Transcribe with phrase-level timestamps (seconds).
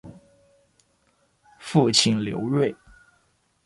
[1.59, 2.75] 父亲刘锐。